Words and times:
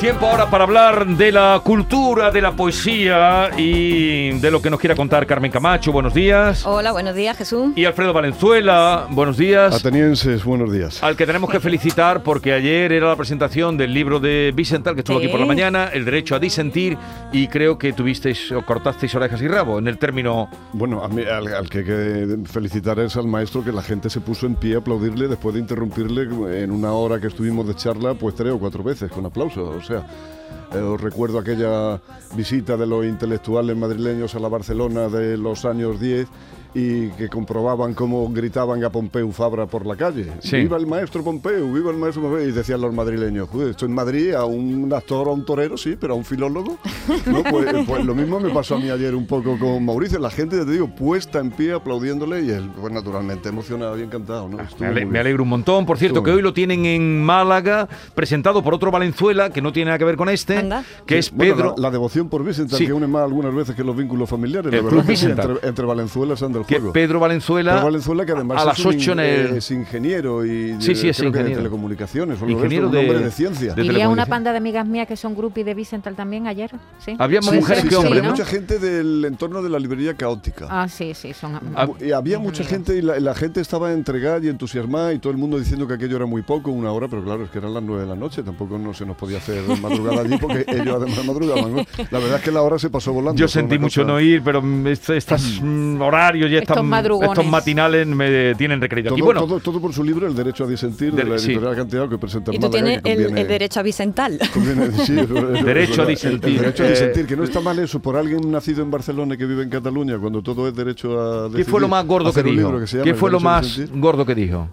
Tiempo 0.00 0.24
ahora 0.26 0.48
para 0.48 0.64
hablar 0.64 1.06
de 1.06 1.30
la 1.30 1.60
cultura, 1.62 2.30
de 2.30 2.40
la 2.40 2.52
poesía 2.56 3.50
y 3.58 4.30
de 4.40 4.50
lo 4.50 4.62
que 4.62 4.70
nos 4.70 4.80
quiera 4.80 4.94
contar 4.96 5.26
Carmen 5.26 5.50
Camacho. 5.52 5.92
Buenos 5.92 6.14
días. 6.14 6.64
Hola, 6.64 6.92
buenos 6.92 7.14
días, 7.14 7.36
Jesús. 7.36 7.72
Y 7.76 7.84
Alfredo 7.84 8.14
Valenzuela. 8.14 9.06
Buenos 9.10 9.36
días. 9.36 9.74
Atenienses, 9.74 10.42
buenos 10.42 10.72
días. 10.72 11.02
Al 11.02 11.16
que 11.16 11.26
tenemos 11.26 11.50
que 11.50 11.60
felicitar 11.60 12.22
porque 12.22 12.54
ayer 12.54 12.92
era 12.92 13.08
la 13.08 13.16
presentación 13.16 13.76
del 13.76 13.92
libro 13.92 14.20
de 14.20 14.52
Vicental, 14.56 14.94
que 14.94 15.00
estuvo 15.00 15.18
Sí. 15.18 15.24
aquí 15.26 15.30
por 15.30 15.38
la 15.40 15.44
mañana, 15.46 15.90
El 15.92 16.06
derecho 16.06 16.34
a 16.34 16.38
disentir, 16.38 16.96
y 17.30 17.48
creo 17.48 17.76
que 17.76 17.92
tuvisteis 17.92 18.52
o 18.52 18.64
cortasteis 18.64 19.14
orejas 19.14 19.42
y 19.42 19.48
rabo 19.48 19.78
en 19.78 19.86
el 19.86 19.98
término. 19.98 20.48
Bueno, 20.72 21.04
a 21.04 21.08
mí, 21.08 21.24
al, 21.24 21.46
al 21.52 21.68
que 21.68 21.78
hay 21.80 21.84
que 21.84 22.38
felicitar 22.50 22.98
es 23.00 23.16
al 23.18 23.26
maestro 23.26 23.62
que 23.62 23.70
la 23.70 23.82
gente 23.82 24.08
se 24.08 24.20
puso 24.22 24.46
en 24.46 24.54
pie 24.54 24.76
a 24.76 24.78
aplaudirle 24.78 25.28
después 25.28 25.54
de 25.54 25.60
interrumpirle 25.60 26.62
en 26.62 26.70
una 26.70 26.92
hora 26.92 27.20
que 27.20 27.26
estuvimos 27.26 27.68
de 27.68 27.74
charla, 27.74 28.14
pues 28.14 28.34
tres 28.34 28.50
o 28.52 28.58
cuatro 28.58 28.82
veces 28.82 29.10
con 29.12 29.26
aplausos. 29.26 29.89
Eh, 29.98 30.78
os 30.78 31.00
recuerdo 31.00 31.38
aquella 31.38 32.00
visita 32.34 32.76
de 32.76 32.86
los 32.86 33.04
intelectuales 33.04 33.76
madrileños 33.76 34.34
a 34.34 34.38
la 34.38 34.48
Barcelona 34.48 35.08
de 35.08 35.36
los 35.36 35.64
años 35.64 36.00
10 36.00 36.28
y 36.74 37.08
que 37.10 37.28
comprobaban 37.28 37.94
cómo 37.94 38.28
gritaban 38.32 38.84
a 38.84 38.90
Pompeu 38.90 39.30
Fabra 39.32 39.66
por 39.66 39.86
la 39.86 39.96
calle. 39.96 40.26
Sí. 40.40 40.56
¡Viva 40.58 40.76
el 40.76 40.86
maestro 40.86 41.22
Pompeu! 41.24 41.72
¡Viva 41.72 41.90
el 41.90 41.96
maestro 41.96 42.22
Pompeu! 42.22 42.46
Y 42.48 42.52
decían 42.52 42.80
los 42.80 42.94
madrileños, 42.94 43.48
"Joder, 43.48 43.70
esto 43.70 43.86
en 43.86 43.92
Madrid 43.92 44.34
a 44.34 44.44
un 44.44 44.92
actor 44.94 45.26
o 45.28 45.32
a 45.32 45.34
un 45.34 45.44
torero, 45.44 45.76
sí, 45.76 45.96
pero 46.00 46.12
a 46.14 46.16
un 46.16 46.24
filólogo. 46.24 46.78
¿no? 47.26 47.42
Pues, 47.50 47.66
pues 47.86 48.04
lo 48.04 48.14
mismo 48.14 48.38
me 48.40 48.50
pasó 48.50 48.76
a 48.76 48.78
mí 48.78 48.88
ayer 48.90 49.14
un 49.14 49.26
poco 49.26 49.58
con 49.58 49.84
Mauricio. 49.84 50.18
La 50.20 50.30
gente, 50.30 50.56
ya 50.56 50.64
te 50.64 50.70
digo, 50.72 50.88
puesta 50.94 51.40
en 51.40 51.50
pie 51.50 51.72
aplaudiéndole 51.72 52.42
y 52.42 52.50
él, 52.50 52.70
pues 52.80 52.92
naturalmente 52.92 53.48
emocionado 53.48 53.98
y 53.98 54.02
encantado. 54.02 54.48
¿no? 54.48 54.60
Estuvo 54.60 54.80
Me, 54.80 54.86
ale- 54.86 55.06
me 55.06 55.18
alegro 55.18 55.42
un 55.42 55.48
montón. 55.48 55.84
Por 55.86 55.98
cierto, 55.98 56.18
Estuvo 56.18 56.24
que 56.24 56.30
bien. 56.30 56.36
hoy 56.38 56.42
lo 56.42 56.52
tienen 56.54 56.86
en 56.86 57.22
Málaga, 57.24 57.88
presentado 58.14 58.62
por 58.62 58.74
otro 58.74 58.90
Valenzuela, 58.90 59.50
que 59.50 59.60
no 59.60 59.72
tiene 59.72 59.86
nada 59.86 59.98
que 59.98 60.04
ver 60.04 60.16
con 60.16 60.28
este, 60.28 60.58
Anda. 60.58 60.84
que 61.06 61.18
es 61.18 61.30
Bueno, 61.32 61.54
Pedro. 61.56 61.74
la, 61.76 61.82
la 61.82 61.90
devoción 61.90 62.28
por 62.28 62.44
Vicente, 62.44 62.76
Sí. 62.76 62.86
que 62.86 62.92
une 62.92 63.06
más 63.06 63.22
algunas 63.24 63.54
veces 63.54 63.74
que 63.74 63.82
los 63.84 63.96
vínculos 63.96 64.28
familiares. 64.28 64.72
El 64.72 64.78
la 64.78 64.82
verdad 64.84 65.04
Club 65.04 65.18
que 65.18 65.26
entre, 65.52 65.68
entre 65.68 65.84
Valenzuela 65.86 66.34
y 66.34 66.36
San 66.36 66.52
del 66.62 66.66
que 66.66 66.76
Juego. 66.78 66.92
Pedro 66.92 67.20
Valenzuela, 67.20 68.24
que 68.26 68.32
además 68.32 68.58
a 68.58 68.60
es, 68.60 68.66
las 68.66 68.78
un 68.86 68.94
8 68.94 69.12
en 69.12 69.20
el- 69.20 69.56
es 69.56 69.70
ingeniero 69.70 70.44
y 70.44 70.76
Sí, 70.80 70.94
sí, 70.94 71.08
es 71.08 71.16
creo 71.18 71.30
que 71.32 71.38
de 71.38 71.42
ingeniero. 71.50 71.56
telecomunicaciones 71.60 72.40
de 72.40 72.50
Ingeniero 72.52 72.86
un 72.86 72.92
de- 72.92 72.98
hombre 73.00 73.18
de 73.20 73.30
ciencia. 73.30 73.74
de 73.74 73.84
Y 73.84 74.04
una 74.06 74.26
panda 74.26 74.52
de 74.52 74.58
amigas 74.58 74.86
mías 74.86 75.06
que 75.06 75.16
son 75.16 75.34
groupies 75.34 75.66
de 75.66 75.74
Vicental 75.74 76.14
también 76.14 76.46
ayer. 76.46 76.70
¿sí? 77.04 77.14
Había 77.18 77.40
más 77.40 77.48
Puede 77.48 77.60
mujeres 77.60 77.84
que 77.84 77.90
sí, 77.90 77.94
hombres, 77.96 78.12
había 78.18 78.22
¿no? 78.22 78.30
mucha 78.30 78.44
gente 78.44 78.78
del 78.78 79.24
entorno 79.24 79.62
de 79.62 79.68
la 79.68 79.78
librería 79.78 80.14
caótica. 80.14 80.66
Ah, 80.70 80.88
sí, 80.88 81.14
sí, 81.14 81.32
son. 81.32 81.58
Ah, 81.74 81.88
Y 82.00 82.12
había 82.12 82.38
mucha 82.38 82.62
amigas. 82.62 82.68
gente 82.68 82.96
y 82.96 83.02
la, 83.02 83.34
gente 83.34 83.60
estaba 83.60 83.92
entregada 83.92 84.40
y 84.44 84.48
entusiasmada 84.48 85.12
y 85.12 85.18
todo 85.18 85.32
el 85.32 85.38
mundo 85.38 85.58
diciendo 85.58 85.86
que 85.86 85.94
aquello 85.94 86.16
era 86.16 86.26
muy 86.26 86.42
poco, 86.42 86.70
una 86.70 86.92
hora, 86.92 87.08
pero 87.08 87.22
claro, 87.24 87.44
es 87.44 87.50
que 87.50 87.58
eran 87.58 87.72
las 87.74 87.82
nueve 87.82 88.02
de 88.02 88.08
la 88.08 88.16
noche, 88.16 88.42
tampoco 88.42 88.78
no 88.78 88.92
se 88.94 89.06
nos 89.06 89.16
podía 89.16 89.38
hacer 89.38 89.62
madrugada 89.82 90.20
allí 90.22 90.36
porque 90.38 90.64
ellos 90.68 90.96
además 90.96 91.24
madrugaban. 91.24 91.86
La 92.10 92.18
verdad 92.18 92.36
es 92.38 92.42
que 92.44 92.50
la 92.50 92.62
hora 92.62 92.78
se 92.78 92.90
pasó 92.90 93.12
volando. 93.12 93.38
Yo 93.38 93.48
sentí 93.48 93.78
mucho 93.78 94.02
cosa- 94.02 94.12
no 94.12 94.20
ir, 94.20 94.42
pero 94.42 94.60
mm, 94.62 94.86
est- 94.88 95.10
estos 95.10 95.60
mm, 95.62 96.00
horarios 96.00 96.49
y 96.50 96.56
Estos 96.56 96.76
estas- 96.76 96.84
madrugones. 96.84 97.30
estos 97.32 97.46
matinales 97.46 98.06
me 98.06 98.54
tienen 98.56 98.80
requerido. 98.80 99.08
Todo, 99.10 99.18
Y 99.18 99.22
bueno, 99.22 99.40
todo, 99.40 99.60
todo 99.60 99.80
por 99.80 99.92
su 99.92 100.02
libro 100.04 100.26
El 100.26 100.34
Derecho 100.34 100.64
a 100.64 100.66
Disentir, 100.66 101.12
de 101.12 101.18
Del- 101.18 101.30
la 101.32 101.38
sí. 101.38 101.52
editorial 101.52 101.76
Cantidad 101.76 102.08
que 102.08 102.18
presenta 102.18 102.50
en 102.50 102.56
Y 102.56 102.58
tú 102.58 102.66
Málaga, 102.68 102.84
tienes 102.84 103.02
que 103.02 103.12
el, 103.12 103.18
conviene- 103.26 103.40
el 103.42 103.48
derecho 103.48 103.80
a 103.80 103.82
Vicental. 103.82 104.38
conviene- 104.54 104.92
sí, 105.04 105.14
Derecho 105.64 106.00
a 106.02 106.04
el- 106.04 106.10
disentir. 106.10 106.50
El, 106.50 106.58
derecho 106.60 106.82
a 106.82 106.86
Eh, 106.86 106.90
disentir, 106.90 107.26
que 107.26 107.36
no 107.36 107.44
está 107.44 107.60
mal 107.60 107.78
eso 107.78 108.00
por 108.00 108.16
alguien 108.16 108.50
nacido 108.50 108.82
en 108.82 108.90
Barcelona 108.90 109.34
y 109.34 109.38
que 109.38 109.46
vive 109.46 109.62
en 109.62 109.70
Cataluña, 109.70 110.18
cuando 110.18 110.42
todo 110.42 110.68
es 110.68 110.74
derecho 110.74 111.20
a 111.20 111.42
¿qué 111.44 111.56
decidir. 111.58 111.66
fue 111.66 111.80
lo 111.80 111.88
más 111.88 112.06
gordo 112.06 112.32
que 112.32 112.42
dijo? 112.42 112.56
libro 112.56 112.80
que 112.80 112.86
se 112.86 112.96
llama 112.98 113.04
¿Qué 113.04 113.10
El 113.10 113.16
fue 113.16 113.30
lo 113.30 113.40
más 113.40 113.80
gordo 113.94 114.26
que 114.26 114.34
dijo? 114.34 114.68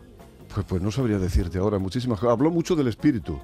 Pues, 0.54 0.66
pues 0.68 0.82
no 0.82 0.92
sabría 0.92 1.20
decirte 1.20 1.60
ahora 1.60 1.78
muchísimas 1.78 2.20
cosas. 2.20 2.34
Habló 2.34 2.50
mucho 2.50 2.76
del 2.76 2.88
espíritu, 2.88 3.40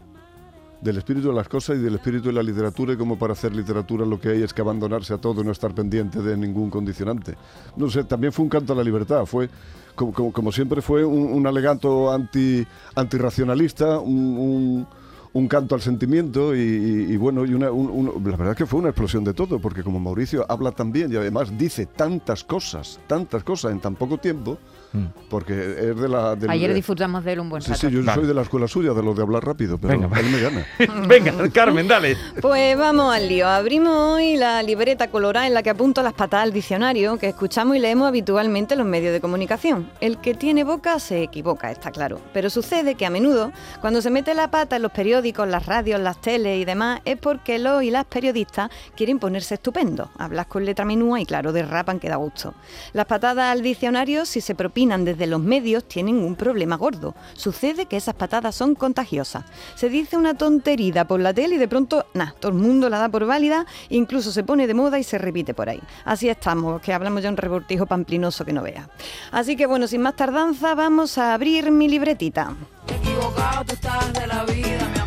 del 0.84 0.98
espíritu 0.98 1.30
de 1.30 1.34
las 1.36 1.48
cosas 1.48 1.78
y 1.78 1.82
del 1.82 1.96
espíritu 1.96 2.28
de 2.28 2.34
la 2.34 2.44
literatura 2.44 2.94
y 2.94 2.98
cómo 2.98 3.18
para 3.18 3.34
hacer 3.34 3.56
literatura 3.56 4.06
lo 4.06 4.20
que 4.20 4.30
hay 4.30 4.42
es 4.44 4.54
que 4.54 4.62
abandonarse 4.62 5.14
a 5.14 5.18
todo 5.18 5.42
y 5.42 5.46
no 5.46 5.52
estar 5.52 5.74
pendiente 5.74 6.22
de 6.22 6.36
ningún 6.36 6.70
condicionante. 6.70 7.36
No 7.78 7.90
sé, 7.90 8.04
también 8.04 8.34
fue 8.34 8.44
un 8.44 8.50
canto 8.50 8.74
a 8.74 8.76
la 8.76 8.84
libertad, 8.84 9.26
fue 9.26 9.50
como, 9.96 10.12
como- 10.12 10.34
como 10.34 10.52
siempre 10.52 10.82
fue 10.82 11.06
un, 11.06 11.48
alegato 11.48 12.12
anti, 12.12 12.66
antirracionalista, 12.96 14.00
un- 14.00 14.86
un 15.34 15.48
canto 15.48 15.74
al 15.76 15.82
sentimiento 15.82 16.56
y, 16.56 16.60
y- 16.60 17.14
y 17.14 17.18
bueno, 17.18 17.44
y 17.46 17.54
una, 17.56 17.72
un- 17.72 17.90
un- 17.90 18.24
la 18.30 18.38
verdad 18.38 18.52
es 18.52 18.58
que 18.58 18.66
fue 18.68 18.80
una 18.80 18.90
explosión 18.90 19.24
de 19.24 19.34
todo, 19.34 19.60
porque 19.60 19.84
como 19.84 20.00
Mauricio 20.00 20.46
habla 20.48 20.72
tan 20.72 20.92
bien 20.92 21.12
y 21.12 21.16
además 21.16 21.58
dice 21.58 21.88
tantas 21.88 22.44
cosas, 22.44 23.00
tantas 23.08 23.44
cosas 23.44 23.72
en 23.72 23.80
tan 23.80 23.96
poco 23.96 24.18
tiempo, 24.20 24.58
Mm. 24.94 25.06
porque 25.28 25.54
es 25.90 26.00
de 26.00 26.08
la... 26.08 26.36
del- 26.36 26.52
Ayer 26.52 26.72
disfrutamos 26.72 27.24
de 27.24 27.34
él 27.34 27.40
un 27.40 27.50
buen 27.50 27.64
Sí, 27.64 27.72
rato. 27.72 27.88
sí, 27.88 27.92
yo 27.92 28.04
Vale. 28.04 28.14
soy 28.20 28.28
de 28.28 28.34
la 28.36 28.44
escuela 28.44 28.68
suya, 28.68 28.94
de 28.94 29.02
lo 29.02 29.16
de 29.16 29.24
hablar 29.24 29.44
rápido, 29.44 29.80
pero 29.80 29.98
Venga, 30.00 30.20
él 30.20 30.26
me 30.30 30.40
gana. 30.40 30.66
Venga, 31.08 31.50
Carmen, 31.52 31.88
dale. 31.88 32.16
Pues 32.40 32.78
vamos 32.78 33.12
al 33.12 33.28
lío. 33.28 33.48
Abrimos 33.48 33.92
hoy 33.98 34.38
la 34.38 34.62
libreta 34.62 35.08
colorada 35.08 35.48
en 35.48 35.56
la 35.56 35.64
que 35.64 35.72
apunto 35.72 36.04
las 36.04 36.14
patadas 36.14 36.44
al 36.44 36.54
diccionario 36.54 37.18
que 37.18 37.28
escuchamos 37.30 37.76
y 37.76 37.80
leemos 37.80 38.08
habitualmente 38.08 38.76
en 38.76 38.82
los 38.82 38.88
medios 38.88 39.14
de 39.14 39.20
comunicación. 39.20 39.90
El 40.00 40.20
que 40.20 40.36
tiene 40.36 40.64
boca 40.64 41.00
se 41.00 41.24
equivoca, 41.24 41.72
está 41.72 41.90
claro. 41.90 42.20
Pero 42.32 42.52
sucede 42.52 42.94
que 42.94 43.08
a 43.08 43.10
menudo, 43.10 43.52
cuando 43.82 44.00
se 44.00 44.12
mete 44.12 44.36
la 44.36 44.52
pata 44.52 44.76
en 44.76 44.84
los 44.84 44.92
periódicos, 44.92 45.23
las 45.24 45.66
radios, 45.66 46.02
las 46.02 46.20
teles 46.20 46.60
y 46.62 46.66
demás, 46.66 47.00
es 47.06 47.18
porque 47.18 47.58
los 47.58 47.82
y 47.82 47.92
las 47.92 48.06
periodistas 48.06 48.70
quieren 48.96 49.20
ponerse 49.20 49.56
estupendos. 49.56 50.10
Hablas 50.18 50.48
con 50.48 50.66
letra 50.66 50.84
menúa 50.84 51.22
y 51.22 51.26
claro, 51.26 51.54
derrapan 51.54 52.00
que 52.00 52.10
da 52.10 52.18
gusto. 52.18 52.54
Las 52.92 53.06
patadas 53.06 53.52
al 53.52 53.62
diccionario, 53.62 54.26
si 54.26 54.42
se 54.42 54.54
propinan 54.54 55.06
desde 55.06 55.28
los 55.28 55.40
medios, 55.40 55.86
tienen 55.88 56.18
un 56.18 56.36
problema 56.36 56.76
gordo. 56.76 57.16
Sucede 57.34 57.86
que 57.86 57.98
esas 57.98 58.16
patadas 58.16 58.56
son 58.56 58.76
contagiosas. 58.76 59.46
Se 59.76 59.90
dice 59.90 60.18
una 60.18 60.34
tontería 60.34 61.06
por 61.06 61.20
la 61.20 61.34
tele 61.34 61.56
y 61.56 61.58
de 61.58 61.68
pronto, 61.68 62.06
nada, 62.14 62.36
todo 62.40 62.52
el 62.52 62.58
mundo 62.58 62.90
la 62.90 63.00
da 63.00 63.10
por 63.10 63.26
válida, 63.26 63.66
incluso 63.90 64.32
se 64.32 64.44
pone 64.44 64.68
de 64.68 64.74
moda 64.74 65.00
y 65.00 65.04
se 65.04 65.18
repite 65.18 65.54
por 65.54 65.70
ahí. 65.70 65.82
Así 66.04 66.28
estamos, 66.28 66.82
que 66.82 66.94
hablamos 66.94 67.24
ya 67.24 67.30
un 67.30 67.38
rebortijo 67.38 67.86
pamplinoso 67.86 68.44
que 68.44 68.54
no 68.54 68.62
vea. 68.62 68.90
Así 69.32 69.56
que 69.56 69.66
bueno, 69.66 69.88
sin 69.88 70.02
más 70.02 70.16
tardanza, 70.16 70.76
vamos 70.76 71.18
a 71.18 71.34
abrir 71.34 71.72
mi 71.72 71.88
libretita. 71.88 72.56
Equivocado 72.88 73.64
tú 73.66 73.74
estás 73.74 74.14
de 74.14 74.28
la 74.28 74.44
vida, 74.44 74.90
mi 74.94 75.03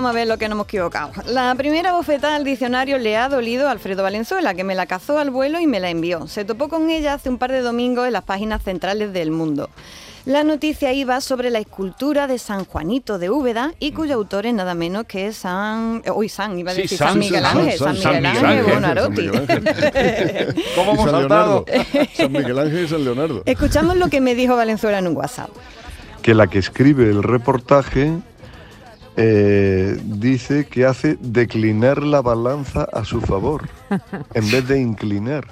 vamos 0.00 0.10
a 0.12 0.14
ver 0.18 0.26
lo 0.28 0.38
que 0.38 0.48
nos 0.48 0.56
hemos 0.56 0.64
equivocado. 0.66 1.10
La 1.26 1.54
primera 1.54 1.92
bofetada 1.92 2.36
al 2.36 2.44
diccionario 2.44 2.98
le 2.98 3.16
ha 3.18 3.28
dolido 3.28 3.68
a 3.68 3.72
Alfredo 3.72 4.02
Valenzuela, 4.02 4.54
que 4.54 4.64
me 4.64 4.74
la 4.74 4.86
cazó 4.86 5.18
al 5.18 5.30
vuelo 5.30 5.60
y 5.60 5.66
me 5.66 5.78
la 5.78 5.90
envió. 5.90 6.26
Se 6.26 6.44
topó 6.46 6.68
con 6.70 6.88
ella 6.88 7.14
hace 7.14 7.28
un 7.28 7.36
par 7.36 7.52
de 7.52 7.60
domingos 7.60 8.06
en 8.06 8.14
las 8.14 8.22
páginas 8.24 8.62
centrales 8.62 9.12
del 9.12 9.30
mundo. 9.30 9.68
La 10.24 10.42
noticia 10.44 10.92
iba 10.94 11.20
sobre 11.20 11.50
la 11.50 11.58
escultura 11.58 12.26
de 12.26 12.38
San 12.38 12.64
Juanito 12.64 13.18
de 13.18 13.28
Úbeda 13.30 13.72
y 13.78 13.92
cuyo 13.92 14.14
autor 14.14 14.46
es 14.46 14.54
nada 14.54 14.74
menos 14.74 15.04
que 15.04 15.32
San... 15.32 16.02
Uy, 16.14 16.28
San, 16.30 16.58
iba 16.58 16.72
a 16.72 16.74
Sí, 16.74 16.82
decir 16.82 16.98
San- 16.98 17.08
San, 17.10 17.18
Miguel 17.18 17.44
Ángel, 17.44 17.78
San, 17.78 17.96
San 17.96 18.14
Miguel 18.22 18.26
Ángel. 18.26 18.64
San 18.64 19.12
Miguel 19.12 19.34
Ángel. 19.48 20.54
¿Cómo 20.76 20.90
Y 20.92 20.94
hemos 20.94 21.10
San 21.10 21.20
saltado? 21.20 21.64
Leonardo. 21.66 22.08
San 22.14 22.32
Miguel 22.32 22.58
Ángel 22.58 22.84
y 22.84 22.88
San 22.88 23.04
Leonardo. 23.04 23.42
Escuchamos 23.44 23.96
lo 23.96 24.08
que 24.08 24.20
me 24.22 24.34
dijo 24.34 24.56
Valenzuela 24.56 24.98
en 24.98 25.08
un 25.08 25.16
WhatsApp. 25.16 25.50
que 26.22 26.34
la 26.34 26.46
que 26.46 26.58
escribe 26.58 27.04
el 27.04 27.22
reportaje 27.22 28.12
eh, 29.16 30.00
dice 30.04 30.66
que 30.66 30.86
hace 30.86 31.16
declinar 31.20 32.02
la 32.02 32.22
balanza 32.22 32.88
a 32.92 33.04
su 33.04 33.20
favor, 33.20 33.68
en 34.34 34.50
vez 34.50 34.66
de 34.68 34.80
inclinar. 34.80 35.46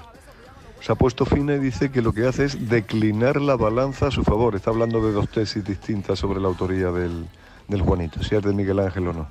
Se 0.81 0.93
ha 0.93 0.95
puesto 0.95 1.27
fina 1.27 1.55
y 1.55 1.59
dice 1.59 1.91
que 1.91 2.03
lo 2.03 2.13
que 2.13 2.27
hace 2.27 2.45
es 2.45 2.69
declinar 2.69 3.41
la 3.41 3.57
balanza 3.57 4.09
a 4.09 4.11
su 4.11 4.23
favor. 4.23 4.55
Está 4.55 4.71
hablando 4.71 5.05
de 5.05 5.13
dos 5.13 5.29
tesis 5.29 5.65
distintas 5.65 6.21
sobre 6.21 6.41
la 6.41 6.47
autoría 6.47 6.93
del, 6.93 7.27
del 7.67 7.83
Juanito, 7.83 8.23
si 8.23 8.37
es 8.37 8.43
de 8.43 8.53
Miguel 8.53 8.79
Ángel 8.79 9.09
o 9.09 9.13
no. 9.13 9.29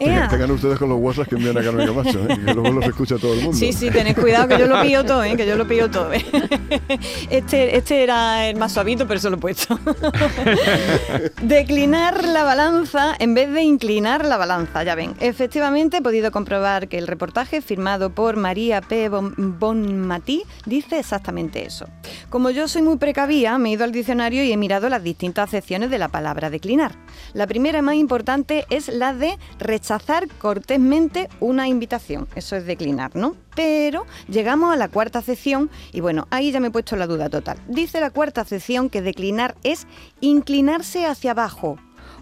Ea. 0.00 0.28
tengan 0.28 0.50
ustedes 0.52 0.78
con 0.78 0.88
los 0.88 0.98
WhatsApp 1.00 1.28
que 1.28 1.34
envían 1.36 1.58
a 1.58 1.62
Carmen 1.62 1.86
Camacho, 1.86 2.20
¿eh? 2.28 2.38
que 2.44 2.54
luego 2.54 2.70
los 2.70 2.84
escucha 2.86 3.16
todo 3.18 3.34
el 3.34 3.40
mundo. 3.42 3.56
Sí, 3.58 3.72
sí, 3.72 3.90
tened 3.90 4.14
cuidado 4.16 4.46
que 4.48 4.58
yo 4.58 4.66
lo 4.66 4.80
pillo 4.80 5.04
todo, 5.04 5.24
¿eh? 5.24 5.36
que 5.36 5.46
yo 5.46 5.56
lo 5.56 5.66
pillo 5.66 5.90
todo. 5.90 6.12
¿eh? 6.12 6.24
Este, 7.30 7.76
este 7.76 8.02
era 8.02 8.46
el 8.48 8.56
más 8.56 8.72
suavito, 8.72 9.06
pero 9.06 9.18
eso 9.18 9.28
lo 9.30 9.36
he 9.36 9.40
puesto. 9.40 9.78
Declinar 11.42 12.24
la 12.24 12.44
balanza 12.44 13.14
en 13.18 13.34
vez 13.34 13.50
de 13.52 13.62
inclinar 13.62 14.24
la 14.24 14.36
balanza, 14.36 14.82
ya 14.84 14.94
ven. 14.94 15.14
Efectivamente, 15.20 15.98
he 15.98 16.02
podido 16.02 16.30
comprobar 16.30 16.88
que 16.88 16.98
el 16.98 17.06
reportaje 17.06 17.60
firmado 17.60 18.10
por 18.10 18.36
María 18.36 18.80
P. 18.80 19.08
Bon- 19.08 19.34
Bonmatí 19.58 20.42
dice 20.66 20.98
exactamente 20.98 21.64
eso. 21.66 21.86
Como 22.30 22.50
yo 22.50 22.68
soy 22.68 22.82
muy 22.82 22.96
precavida, 22.98 23.58
me 23.58 23.70
he 23.70 23.72
ido 23.72 23.84
al 23.84 23.92
diccionario 23.92 24.42
y 24.44 24.52
he 24.52 24.56
mirado 24.56 24.88
las 24.88 25.02
distintas 25.02 25.48
acepciones 25.48 25.90
de 25.90 25.98
la 25.98 26.08
palabra 26.08 26.50
declinar. 26.50 26.92
La 27.34 27.46
primera 27.46 27.78
y 27.78 27.82
más 27.82 27.94
importante 27.96 28.64
es 28.70 28.88
la 28.88 29.12
de 29.14 29.38
rechazar 29.58 29.87
rechazar 29.88 30.28
cortésmente 30.38 31.30
una 31.40 31.66
invitación. 31.66 32.28
Eso 32.34 32.56
es 32.56 32.66
declinar, 32.66 33.16
¿no? 33.16 33.36
Pero 33.56 34.04
llegamos 34.28 34.70
a 34.72 34.76
la 34.76 34.88
cuarta 34.88 35.20
acepción 35.20 35.70
y 35.92 36.00
bueno, 36.00 36.26
ahí 36.30 36.52
ya 36.52 36.60
me 36.60 36.68
he 36.68 36.70
puesto 36.70 36.94
la 36.96 37.06
duda 37.06 37.30
total. 37.30 37.58
Dice 37.68 37.98
la 37.98 38.10
cuarta 38.10 38.42
acepción 38.42 38.90
que 38.90 39.00
declinar 39.00 39.54
es 39.62 39.86
inclinarse 40.20 41.06
hacia 41.06 41.30
abajo 41.30 41.78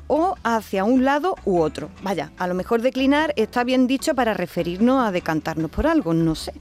o 0.07 0.37
hacia 0.45 0.85
un 0.85 1.05
lado 1.05 1.35
u 1.45 1.59
otro. 1.59 1.91
Vaya, 2.03 2.31
a 2.39 2.47
lo 2.47 2.55
mejor 2.55 2.83
declinar 2.83 3.33
está 3.35 3.65
bien 3.65 3.89
dicho 3.89 4.15
para 4.15 4.33
referirnos 4.33 5.05
a 5.05 5.11
decantarnos 5.11 5.71
por 5.73 5.89
algo, 5.89 6.15
no 6.15 6.37
sé. 6.37 6.53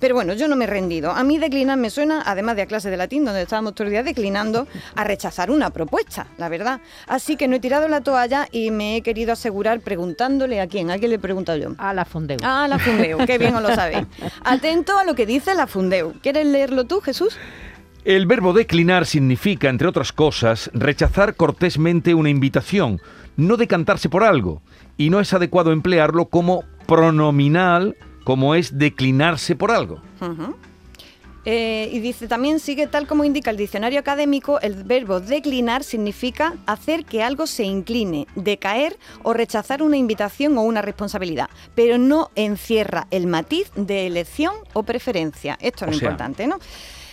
Pero 0.00 0.14
bueno, 0.14 0.34
yo 0.34 0.48
no 0.48 0.56
me 0.56 0.64
he 0.64 0.68
rendido. 0.68 1.10
A 1.10 1.22
mí 1.24 1.38
declinar 1.38 1.78
me 1.78 1.90
suena, 1.90 2.22
además 2.24 2.56
de 2.56 2.62
a 2.62 2.66
clase 2.66 2.90
de 2.90 2.96
latín, 2.96 3.24
donde 3.24 3.42
estábamos 3.42 3.74
todo 3.74 3.86
el 3.86 3.90
día 3.90 4.02
declinando, 4.02 4.66
a 4.94 5.04
rechazar 5.04 5.50
una 5.50 5.70
propuesta, 5.70 6.26
la 6.36 6.48
verdad. 6.48 6.80
Así 7.06 7.36
que 7.36 7.48
no 7.48 7.56
he 7.56 7.60
tirado 7.60 7.88
la 7.88 8.00
toalla 8.00 8.48
y 8.52 8.70
me 8.70 8.96
he 8.96 9.02
querido 9.02 9.32
asegurar 9.32 9.80
preguntándole 9.80 10.60
a 10.60 10.66
quién. 10.66 10.90
¿A 10.90 10.98
quién 10.98 11.10
le 11.10 11.16
he 11.16 11.20
preguntado 11.20 11.58
yo? 11.58 11.74
A 11.78 11.92
la 11.92 12.04
Fondeu. 12.04 12.38
Ah, 12.42 12.66
la 12.68 12.78
Fundeu, 12.78 13.18
qué 13.26 13.38
bien 13.38 13.54
os 13.54 13.62
lo 13.62 13.74
sabéis. 13.74 14.06
Atento 14.44 14.98
a 14.98 15.04
lo 15.04 15.14
que 15.14 15.26
dice 15.26 15.54
la 15.54 15.66
Fundeu. 15.66 16.14
¿Quieres 16.22 16.46
leerlo 16.46 16.84
tú, 16.84 17.00
Jesús? 17.00 17.36
El 18.04 18.26
verbo 18.26 18.52
declinar 18.52 19.06
significa, 19.06 19.68
entre 19.68 19.88
otras 19.88 20.12
cosas, 20.12 20.70
rechazar 20.72 21.34
cortésmente 21.34 22.14
una 22.14 22.30
invitación, 22.30 23.00
no 23.36 23.56
decantarse 23.56 24.08
por 24.08 24.24
algo, 24.24 24.62
y 24.96 25.10
no 25.10 25.20
es 25.20 25.34
adecuado 25.34 25.72
emplearlo 25.72 26.26
como 26.26 26.64
pronominal, 26.86 27.96
como 28.28 28.54
es 28.54 28.76
declinarse 28.76 29.56
por 29.56 29.70
algo. 29.70 30.02
Eh, 31.46 31.88
y 31.92 32.00
dice 32.00 32.28
también 32.28 32.60
sigue 32.60 32.86
tal 32.88 33.06
como 33.06 33.24
indica 33.24 33.50
el 33.50 33.56
diccionario 33.56 33.98
académico, 34.00 34.60
el 34.60 34.74
verbo 34.84 35.18
declinar 35.20 35.82
significa 35.82 36.52
hacer 36.66 37.06
que 37.06 37.22
algo 37.22 37.46
se 37.46 37.64
incline, 37.64 38.26
decaer 38.34 38.98
o 39.22 39.32
rechazar 39.32 39.82
una 39.82 39.96
invitación 39.96 40.58
o 40.58 40.62
una 40.62 40.82
responsabilidad, 40.82 41.48
pero 41.74 41.96
no 41.96 42.30
encierra 42.34 43.06
el 43.10 43.28
matiz 43.28 43.70
de 43.76 44.06
elección 44.06 44.52
o 44.74 44.82
preferencia. 44.82 45.56
Esto 45.62 45.86
es 45.86 45.88
O 45.88 45.92
lo 45.92 45.98
sea- 45.98 46.08
importante, 46.10 46.46
¿no? 46.46 46.58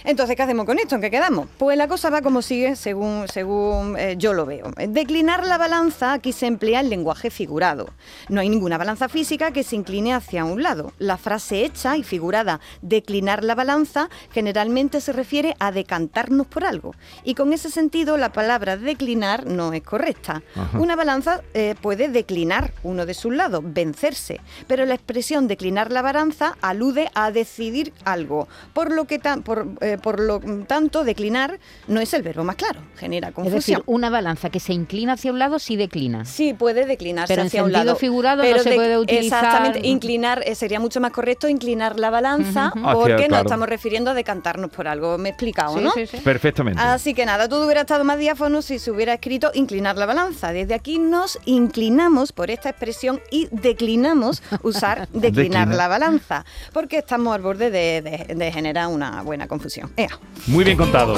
Entonces, 0.08 0.36
¿qué 0.36 0.44
hacemos 0.44 0.66
con 0.68 0.78
esto? 0.78 0.94
¿En 0.96 1.02
qué 1.02 1.10
quedamos? 1.10 1.48
Pues 1.58 1.76
la 1.78 1.88
cosa 1.88 2.12
va 2.12 2.22
como 2.22 2.44
sigue 2.44 2.76
según, 2.76 3.26
según 3.28 3.98
eh, 3.98 4.16
yo 4.18 4.34
lo 4.34 4.46
veo. 4.46 4.72
Declinar 4.88 5.44
la 5.46 5.58
balanza 5.58 6.14
aquí 6.14 6.32
se 6.32 6.46
emplea 6.46 6.82
el 6.82 6.90
lenguaje 6.92 7.32
figurado. 7.32 7.90
No 8.30 8.40
hay 8.40 8.50
ninguna 8.50 8.78
balanza 8.78 9.10
física 9.10 9.52
que 9.52 9.64
se 9.64 9.76
incline 9.76 10.14
hacia 10.14 10.46
un 10.46 10.62
lado. 10.62 10.94
La 11.00 11.18
frase 11.18 11.66
hecha 11.66 11.98
y 11.98 12.04
figurada 12.04 12.60
declinar 12.84 13.44
la 13.44 13.56
balanza 13.56 14.10
generalmente 14.32 15.02
se 15.02 15.12
refiere 15.12 15.56
a 15.60 15.72
decantarnos 15.72 16.46
por 16.46 16.66
algo. 16.66 16.94
Y 17.24 17.34
con 17.34 17.52
ese 17.52 17.72
sentido 17.72 18.18
la 18.18 18.32
palabra 18.32 18.78
declinar 18.78 19.48
no 19.48 19.74
es 19.74 19.82
correcta. 19.82 20.44
Ajá. 20.56 20.78
Una 20.78 20.96
balanza 20.96 21.42
eh, 21.56 21.74
puede 21.82 22.10
declinar 22.10 22.74
uno 22.84 23.08
de 23.08 23.16
sus 23.16 23.34
lados, 23.34 23.64
vencerse, 23.66 24.40
pero 24.68 24.86
la 24.86 24.94
expresión 24.94 25.48
declinar 25.48 25.92
la 25.92 26.04
balanza 26.04 26.58
alude 26.62 27.10
a 27.16 27.32
decidir 27.32 27.92
algo, 28.04 28.48
por 28.74 28.92
lo 28.94 29.06
que 29.06 29.18
tan- 29.18 29.42
por, 29.42 29.68
eh, 29.82 29.95
por 29.98 30.20
lo 30.20 30.40
tanto 30.68 31.04
declinar 31.04 31.60
no 31.88 32.00
es 32.00 32.14
el 32.14 32.22
verbo 32.24 32.44
más 32.44 32.56
claro, 32.56 32.82
genera 32.98 33.30
Es 33.30 33.34
confusión. 33.36 33.60
decir, 33.80 33.84
una 33.86 34.10
balanza 34.10 34.50
que 34.50 34.60
se 34.60 34.74
inclina 34.74 35.14
hacia 35.14 35.32
un 35.32 35.40
lado 35.40 35.60
sí 35.60 35.76
declina. 35.76 36.26
Sí, 36.26 36.54
puede 36.54 36.86
declinarse 36.86 37.32
Pero 37.34 37.42
en 37.44 37.48
hacia 37.48 37.64
un 37.64 37.70
sentido 37.72 37.86
lado. 37.86 37.96
figurado 37.98 38.44
no 38.44 38.60
se 38.60 38.74
puede 38.74 38.98
utilizar- 38.98 39.44
Exactamente, 39.46 39.88
inclinar 39.88 40.44
eh, 40.46 40.56
sería 40.56 40.80
mucho 40.80 41.00
más 41.02 41.12
correcto 41.12 41.48
inclinar 41.48 42.00
la 42.00 42.10
balanza 42.10 42.72
porque 42.94 43.14
nos 43.14 43.28
claro. 43.28 43.44
estamos 43.46 43.70
refiriendo 43.70 44.12
a 44.12 44.14
decantarnos 44.14 44.70
por 44.72 44.88
algo. 44.88 45.18
Me 45.18 45.30
he 45.30 45.32
explicado, 45.32 45.78
Sí, 45.78 45.84
¿no? 45.84 45.92
sí, 45.92 46.08
sí. 46.08 46.18
Perfectamente. 46.18 46.82
Así 46.82 47.14
que 47.14 47.26
nada, 47.26 47.48
todo 47.50 47.66
hubiera 47.66 47.82
estado 47.82 48.04
más 48.04 48.18
diáfano 48.20 48.62
si 48.62 48.80
se 48.80 48.92
hubiera 48.92 49.14
escrito 49.14 49.52
inclinar 49.54 49.98
la 49.98 50.06
balanza. 50.06 50.52
Desde 50.52 50.74
aquí 50.74 51.00
nos 51.00 51.40
inclinamos 51.46 52.32
por 52.32 52.50
esta 52.52 52.70
expresión 52.70 53.20
y 53.32 53.48
declinamos 53.52 54.42
usar 54.64 55.08
declinar 55.14 55.68
Declina. 55.68 55.76
la 55.78 55.88
balanza, 55.88 56.46
porque 56.74 56.98
estamos 57.00 57.36
al 57.36 57.42
borde 57.42 57.72
de, 57.72 58.02
de- 58.02 58.36
de 58.36 58.52
generar 58.52 58.88
una 58.88 59.22
buena 59.24 59.48
confusión. 59.48 59.85
Ea. 59.96 60.10
Muy 60.48 60.64
bien 60.64 60.78
contado. 60.78 61.16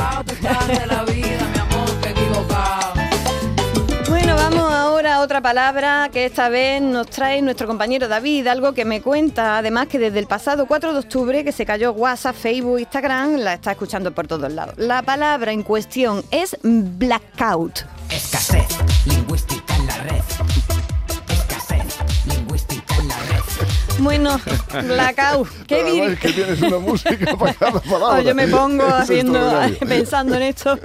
Bueno, 4.09 4.35
vamos 4.35 4.71
ahora 4.71 5.15
a 5.15 5.21
otra 5.21 5.41
palabra 5.41 6.09
que 6.11 6.25
esta 6.25 6.49
vez 6.49 6.81
nos 6.81 7.09
trae 7.09 7.41
nuestro 7.41 7.67
compañero 7.67 8.07
David, 8.07 8.47
algo 8.47 8.73
que 8.73 8.85
me 8.85 9.01
cuenta 9.01 9.57
además 9.57 9.87
que 9.87 9.99
desde 9.99 10.19
el 10.19 10.27
pasado 10.27 10.65
4 10.65 10.93
de 10.93 10.99
octubre 10.99 11.43
que 11.43 11.51
se 11.51 11.65
cayó 11.65 11.91
WhatsApp, 11.91 12.35
Facebook, 12.35 12.79
Instagram, 12.79 13.35
la 13.37 13.53
está 13.53 13.71
escuchando 13.71 14.11
por 14.13 14.27
todos 14.27 14.51
lados. 14.51 14.75
La 14.77 15.01
palabra 15.01 15.51
en 15.51 15.63
cuestión 15.63 16.23
es 16.31 16.57
blackout. 16.63 17.79
Escasez 18.09 18.67
lingüística 19.05 19.75
en 19.75 19.87
la 19.87 19.97
red. 19.97 20.21
Bueno, 24.07 24.39
blackout. 24.88 25.50
¿Qué 25.68 25.83
dir- 25.83 26.12
es 26.13 26.19
que 26.19 26.31
tienes 26.31 26.62
una 26.62 26.80
música 26.80 27.36
para 27.36 27.54
cada 27.54 27.80
palabra. 27.81 28.19
Oh, 28.19 28.21
yo 28.21 28.33
me 28.33 28.48
pongo 28.48 28.86
haciendo, 28.86 29.51
pensando 29.88 30.36
en 30.36 30.44
esto. 30.44 30.80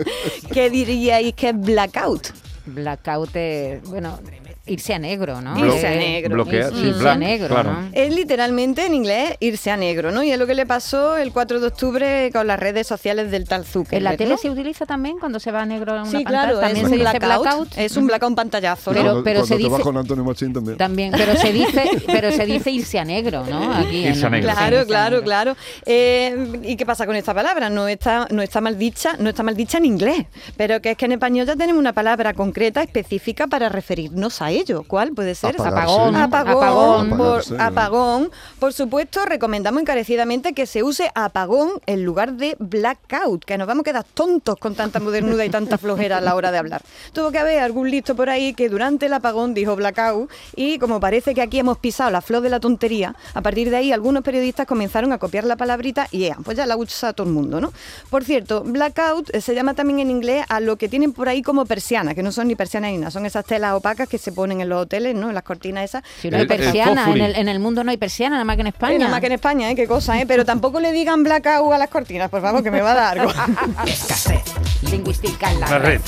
¿Qué 0.53 0.69
diríais 0.71 1.33
que 1.35 1.51
es 1.51 1.61
blackout? 1.61 2.31
Blackout 2.67 3.31
es, 3.37 3.83
bueno, 3.85 4.19
irse 4.67 4.94
a 4.94 4.99
negro, 4.99 5.41
¿no? 5.41 5.59
Irse 5.59 5.87
a 5.87 5.94
Eh, 5.94 5.99
negro. 5.99 6.35
Bloquear, 6.35 6.73
irse 6.73 6.82
sí, 6.82 6.91
a 6.91 6.99
black, 6.99 7.19
negro, 7.19 7.49
claro. 7.49 7.73
¿no? 7.73 7.88
Es 7.93 8.14
literalmente 8.14 8.87
en 8.87 8.94
inglés 8.94 9.35
irse 9.41 9.70
a 9.70 9.76
negro, 9.76 10.12
¿no? 10.12 10.23
Y 10.23 10.31
es 10.31 10.38
lo 10.38 10.47
que 10.47 10.55
le 10.55 10.67
pasó 10.67 11.17
el 11.17 11.32
4 11.32 11.59
de 11.61 11.67
octubre 11.67 12.31
con 12.32 12.47
las 12.47 12.59
redes 12.61 12.87
sociales 12.87 13.31
del 13.31 13.49
tal 13.49 13.64
Zuckerberg. 13.64 13.99
¿En 13.99 14.05
la 14.05 14.17
tele 14.17 14.31
¿no? 14.31 14.37
se 14.38 14.50
utiliza 14.50 14.87
también 14.87 15.19
cuando 15.19 15.41
se 15.41 15.50
va 15.50 15.62
a 15.62 15.67
negro 15.67 15.94
en 15.97 16.03
una 16.03 16.11
Sí, 16.11 16.25
pantalla? 16.25 16.38
claro, 16.44 16.55
es 16.55 16.61
también 16.67 16.85
un 16.87 16.91
se 16.93 16.97
dice 16.99 17.11
blackout. 17.19 17.43
blackout. 17.43 17.79
Es 17.79 17.97
un 17.97 18.06
blackout 18.06 18.35
pantallazo, 18.37 18.91
¿no? 18.93 18.94
Pero- 18.97 19.05
cuando, 19.11 19.25
pero 19.25 19.41
cuando 19.41 19.47
se 19.56 19.56
te 19.62 19.69
vas 19.69 19.73
dice- 19.79 19.82
con 19.82 19.97
Antonio 19.97 20.25
Machín 20.25 20.53
también. 20.53 20.76
También, 20.79 21.12
pero 21.17 21.37
se 21.37 21.53
dice, 21.53 21.82
pero 22.06 22.31
se 22.32 22.47
dice 22.47 22.70
irse 22.70 22.99
a 23.00 23.05
negro, 23.05 23.44
¿no? 23.49 23.73
Aquí 23.75 24.06
Irse 24.06 24.26
a 24.26 24.31
negro. 24.31 24.50
Claro, 24.53 24.76
irse 24.76 24.82
a 24.82 24.87
claro, 24.87 25.11
negro. 25.17 25.25
claro. 25.25 25.56
Eh, 25.87 26.61
¿Y 26.62 26.76
qué 26.76 26.87
pasa 26.87 27.05
con 27.06 27.17
esta 27.17 27.35
palabra? 27.35 27.69
No 27.69 27.88
está, 27.88 28.26
no 28.31 28.43
está 28.43 28.61
mal 28.61 28.79
dicha, 28.79 29.17
no 29.19 29.29
está 29.29 29.43
mal 29.43 29.56
dicha 29.56 29.79
en 29.79 29.87
inglés, 29.87 30.26
pero 30.56 30.81
que 30.81 30.93
es 30.93 30.97
que 30.97 31.06
en 31.06 31.12
español 31.12 31.47
ya 31.47 31.56
tenemos 31.56 31.81
una 31.81 31.93
palabra 31.93 32.32
concreta, 32.32 32.82
específica 32.82 33.47
para 33.49 33.69
referirnos 33.69 34.41
a 34.41 34.50
ello. 34.59 34.85
¿Cuál 34.87 35.13
puede 35.13 35.35
ser? 35.35 35.55
Apagarse. 35.55 35.93
Apagón, 35.93 36.17
Apagón, 36.17 36.57
apagón. 36.57 37.19
por, 37.19 37.61
apagón. 37.61 38.31
Por 38.59 38.73
supuesto, 38.73 39.25
recomendamos 39.25 39.83
encarecidamente 39.83 40.53
que 40.53 40.67
se 40.67 40.83
use 40.83 41.11
apagón 41.15 41.71
en 41.87 42.05
lugar 42.05 42.35
de 42.35 42.57
blackout, 42.59 43.45
que 43.45 43.59
nos 43.59 43.67
vamos 43.67 43.83
a 43.83 43.85
quedar 43.85 44.05
tontos 44.05 44.57
con 44.57 44.75
tanta 44.75 45.01
modernuda 45.01 45.45
y 45.45 45.51
tanta 45.51 45.79
flojera 45.79 46.19
a 46.19 46.21
la 46.21 46.35
hora 46.35 46.51
de 46.51 46.59
hablar. 46.59 46.83
Tuvo 47.13 47.31
que 47.31 47.39
haber 47.39 47.61
algún 47.61 47.91
listo 47.91 48.15
por 48.15 48.31
ahí 48.31 48.55
que 48.55 48.69
durante 48.69 49.07
el 49.07 49.13
apagón 49.13 49.55
dijo 49.55 49.77
blackout 49.77 50.31
y 50.57 50.79
como 50.79 51.01
parece 51.01 51.35
que 51.35 51.43
aquí 51.43 51.59
hemos 51.59 51.79
pisado 51.79 52.11
la 52.11 52.21
flor 52.21 52.43
de 52.43 52.51
la 52.51 52.61
tontería, 52.61 53.15
a 53.35 53.41
partir 53.41 53.71
de 53.71 53.77
ahí 53.77 53.93
algunos 53.93 54.23
periodistas 54.23 54.67
comenzaron 54.67 55.13
a 55.13 55.19
copiar 55.19 55.45
la 55.45 55.57
palabrita 55.57 56.09
y 56.11 56.25
ea, 56.25 56.37
pues 56.45 56.57
ya 56.57 56.67
la 56.67 56.77
usa 56.77 57.13
todo 57.13 57.27
el 57.27 57.33
mundo, 57.33 57.61
¿no? 57.61 57.73
Por 58.11 58.25
cierto, 58.25 58.63
blackout 58.63 59.31
se 59.37 59.55
llama 59.55 59.75
también 59.75 60.01
en 60.01 60.11
inglés 60.11 60.45
a 60.49 60.61
lo 60.61 60.77
que 60.77 60.89
tienen 60.89 61.13
por 61.13 61.29
ahí 61.29 61.43
como 61.43 61.67
persiana, 61.67 62.15
que 62.15 62.23
no 62.23 62.32
son 62.32 62.49
ni 62.49 62.55
persianas 62.56 62.91
ni 62.93 62.99
nada, 62.99 63.11
son 63.11 63.27
esas 63.27 63.44
telas 63.44 63.75
opacas 63.75 64.09
que 64.09 64.19
se 64.19 64.32
ponen 64.43 64.61
en 64.61 64.69
los 64.69 64.82
hoteles, 64.82 65.15
¿no? 65.15 65.29
En 65.29 65.34
las 65.34 65.44
cortinas 65.44 65.84
esas. 65.84 66.03
Si 66.20 66.29
no 66.31 66.37
hay 66.37 66.43
El- 66.43 66.51
el 66.53 66.58
persiana, 66.58 67.06
en 67.11 67.20
el, 67.20 67.37
en 67.37 67.49
el 67.49 67.58
mundo 67.61 67.82
no 67.84 67.91
hay 67.91 67.96
persiana, 67.96 68.34
nada 68.37 68.44
más 68.44 68.56
que 68.56 68.61
en 68.63 68.67
Eh, 68.67 68.70
España. 68.70 68.99
nada 68.99 69.11
más 69.11 69.20
que 69.20 69.27
en 69.27 69.32
España, 69.32 69.70
¿eh? 69.70 69.75
Qué 69.77 69.87
cosa, 69.87 70.20
¿eh? 70.20 70.25
Pero 70.27 70.44
tampoco 70.44 70.81
le 70.81 70.93
digan 70.93 71.22
blackout 71.22 71.72
a 71.72 71.79
las 71.79 71.89
cortinas, 71.89 72.29
por 72.31 72.41
favor, 72.43 72.63
que 72.63 72.70
me 72.70 72.81
va 72.82 72.93
a 72.93 72.94
dar 72.94 73.19
algo. 73.19 73.32
Escasez 73.87 74.43
Lingüística 74.91 75.51
en 75.51 75.61
la, 75.61 75.69
La 75.70 75.79
red. 75.79 76.01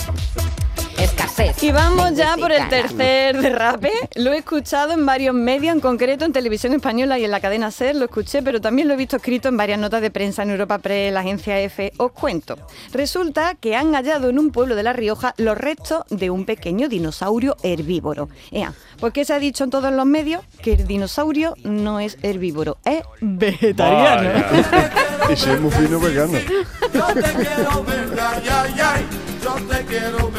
Y 1.61 1.73
vamos 1.73 2.14
ya 2.14 2.37
por 2.37 2.53
el 2.53 2.69
tercer 2.69 3.41
derrape. 3.41 3.91
Lo 4.17 4.33
he 4.33 4.38
escuchado 4.38 4.93
en 4.93 5.05
varios 5.05 5.35
medios, 5.35 5.75
en 5.75 5.81
concreto 5.81 6.25
en 6.25 6.33
televisión 6.33 6.75
española 6.75 7.19
y 7.19 7.25
en 7.25 7.31
la 7.31 7.41
cadena 7.41 7.71
SER, 7.71 7.97
lo 7.97 8.05
escuché, 8.05 8.43
pero 8.43 8.61
también 8.61 8.87
lo 8.87 8.95
he 8.95 8.97
visto 8.97 9.17
escrito 9.17 9.49
en 9.49 9.57
varias 9.57 9.79
notas 9.79 10.00
de 10.03 10.11
prensa 10.11 10.43
en 10.43 10.50
Europa 10.50 10.79
Press, 10.79 11.12
la 11.12 11.21
agencia 11.21 11.59
EFE. 11.59 11.93
Os 11.97 12.12
cuento. 12.12 12.57
Resulta 12.93 13.55
que 13.55 13.75
han 13.76 13.95
hallado 13.95 14.29
en 14.29 14.38
un 14.38 14.50
pueblo 14.53 14.76
de 14.76 14.83
La 14.83 14.93
Rioja 14.93 15.35
los 15.38 15.57
restos 15.59 16.05
de 16.11 16.31
un 16.31 16.45
pequeño 16.45 16.88
dinosaurio 16.88 17.57
herbívoro. 17.62 18.29
Ea, 18.53 18.73
¿por 19.00 19.12
qué 19.12 19.25
se 19.25 19.33
ha 19.33 19.38
dicho 19.38 19.64
en 19.64 19.71
todos 19.71 19.93
los 19.93 20.07
medios 20.07 20.43
que 20.62 20.75
el 20.75 20.87
dinosaurio 20.87 21.55
no 21.64 21.99
es 22.00 22.19
herbívoro, 22.23 22.79
es 22.85 23.03
vegetariano? 23.21 24.31
Vaya. 24.31 24.91
Y 25.33 25.37
si 25.37 25.50
es 25.50 25.61
muy 25.61 25.71
fino 25.71 25.99
vegano. 25.99 26.38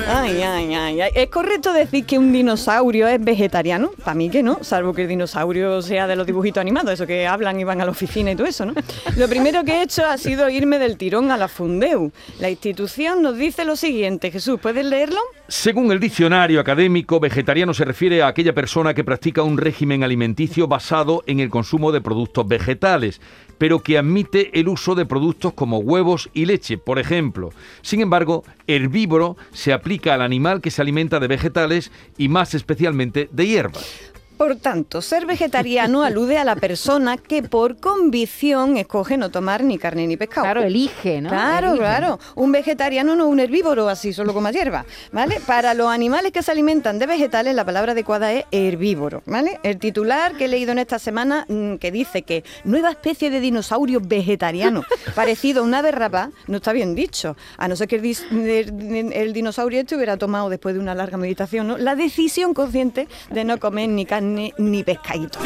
Ay, 0.08 0.42
ay, 0.42 0.74
ay, 0.74 1.02
ay. 1.02 1.12
¿Es 1.16 1.30
correcto 1.30 1.74
decir 1.74 2.06
que 2.06 2.18
un 2.18 2.32
dinosaurio 2.32 3.08
es 3.08 3.24
vegetariano? 3.24 3.92
Para 4.04 4.16
mí 4.16 4.30
que 4.30 4.44
no, 4.44 4.60
salvo 4.62 4.94
que 4.94 5.04
el 5.04 5.08
dinosaurio 5.08 5.82
sea 5.82 6.08
de 6.08 6.16
los 6.16 6.28
dibujitos 6.28 6.62
animados, 6.62 6.94
eso 6.94 7.08
que 7.08 7.26
hablan 7.26 7.60
y 7.60 7.64
van 7.64 7.82
a 7.82 7.86
la 7.86 7.92
oficina 7.92 8.32
y 8.32 8.36
todo 8.36 8.48
eso, 8.48 8.66
¿no? 8.66 8.74
Lo 9.18 9.28
primero 9.28 9.64
que 9.64 9.74
he 9.74 9.82
hecho 9.84 10.06
ha 10.06 10.18
sido 10.18 10.50
irme 10.50 10.80
del 10.80 10.98
tirón 10.98 11.32
a 11.32 11.38
la 11.38 11.48
Fundeu. 11.48 12.12
La 12.40 12.50
institución 12.50 13.22
nos 13.22 13.38
dice 13.38 13.66
lo 13.66 13.76
siguiente. 13.76 14.32
Jesús, 14.32 14.60
¿puedes 14.62 14.86
leerlo? 14.86 15.20
Según 15.48 15.92
el 15.92 16.00
diccionario 16.00 16.60
académico, 16.60 17.20
vegetariano 17.20 17.74
se 17.74 17.86
refiere 17.86 18.24
a 18.24 18.28
aquella 18.28 18.54
persona 18.54 18.94
que 18.94 19.04
practica 19.04 19.44
un 19.44 19.58
régimen 19.58 20.04
alimenticio 20.04 20.68
basado 20.68 21.24
en 21.28 21.40
el 21.40 21.50
consumo 21.50 21.92
de 21.92 22.02
productos 22.02 22.48
vegetales, 22.48 23.22
pero 23.58 23.80
que 23.80 23.98
admite 23.98 24.60
el 24.60 24.68
uso 24.68 24.96
de 24.96 25.06
productos 25.06 25.54
como 25.54 25.80
huevos 25.80 26.30
y 26.34 26.46
leche, 26.46 26.78
por 26.78 27.00
ejemplo. 27.00 27.52
Sin 27.82 28.02
embargo, 28.02 28.44
herbívoro 28.68 29.38
se 29.52 29.74
aplica 29.74 30.14
al 30.14 30.22
animal 30.22 30.62
que 30.62 30.72
se 30.72 30.82
alimenta 30.82 31.20
de 31.20 31.28
vegetales 31.28 31.92
y 32.18 32.30
más 32.30 32.54
especialmente 32.54 33.30
de 33.32 33.48
hierbas. 33.48 34.15
Por 34.38 34.56
tanto, 34.58 35.02
ser 35.02 35.26
vegetariano 35.26 36.04
alude 36.04 36.38
a 36.38 36.44
la 36.44 36.56
persona 36.56 37.18
que 37.18 37.44
por 37.44 37.78
convicción 37.78 38.78
escoge 38.78 39.18
no 39.18 39.30
tomar 39.32 39.64
ni 39.64 39.78
carne 39.78 40.08
ni 40.08 40.18
pescado. 40.18 40.44
Claro, 40.46 40.64
elige, 40.64 41.22
¿no? 41.22 41.30
Claro, 41.30 41.68
Elige. 41.70 41.80
claro. 41.80 42.20
Un 42.36 42.52
vegetariano 42.52 43.16
no 43.16 43.26
es 43.28 43.32
un 43.32 43.40
herbívoro, 43.40 43.88
así 43.90 44.14
solo 44.14 44.34
come 44.34 44.52
hierba, 44.52 44.86
¿vale? 45.12 45.40
Para 45.46 45.74
los 45.74 45.88
animales 45.88 46.32
que 46.32 46.44
se 46.44 46.52
alimentan 46.52 47.00
de 47.00 47.06
vegetales, 47.08 47.56
la 47.56 47.66
palabra 47.66 47.94
adecuada 47.94 48.32
es 48.34 48.46
herbívoro, 48.52 49.24
¿vale? 49.26 49.60
El 49.64 49.78
titular 49.80 50.34
que 50.36 50.46
he 50.46 50.48
leído 50.48 50.72
en 50.72 50.80
esta 50.80 51.00
semana 51.00 51.46
mm, 51.48 51.76
que 51.76 51.92
dice 51.92 52.22
que 52.24 52.44
nueva 52.64 52.92
especie 52.92 53.30
de 53.30 53.40
dinosaurio 53.40 54.00
vegetariano 54.02 54.84
parecido 55.16 55.62
a 55.62 55.66
una 55.66 55.80
ave 55.80 55.92
rapaz, 55.92 56.30
no 56.48 56.58
está 56.58 56.74
bien 56.74 56.94
dicho, 56.96 57.36
a 57.58 57.68
no 57.68 57.76
ser 57.76 57.88
que 57.88 57.96
el- 57.98 59.14
el 59.14 59.34
dinosaurio 59.34 59.80
este 59.80 59.96
hubiera 59.96 60.18
tomado 60.18 60.50
después 60.50 60.76
de 60.76 60.82
una 60.82 60.94
larga 60.96 61.18
meditación, 61.18 61.68
¿no? 61.68 61.78
La 61.78 61.96
decisión 61.96 62.54
consciente 62.54 63.08
de 63.32 63.44
no 63.44 63.60
comer 63.60 63.90
ni 63.90 64.06
carne 64.06 64.25
ni 64.58 64.84
pescadito. 64.84 65.40